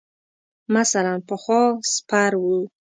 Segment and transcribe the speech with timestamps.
[0.75, 1.63] مثلاً پخوا
[1.93, 2.55] سپر ؤ.